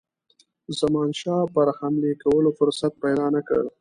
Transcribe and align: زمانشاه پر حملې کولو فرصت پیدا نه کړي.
زمانشاه 0.79 1.43
پر 1.53 1.67
حملې 1.79 2.11
کولو 2.21 2.51
فرصت 2.59 2.93
پیدا 3.03 3.25
نه 3.35 3.41
کړي. 3.47 3.69